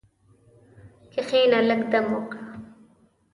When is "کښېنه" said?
1.11-1.59